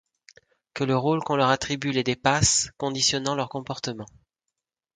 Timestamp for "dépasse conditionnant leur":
2.03-3.49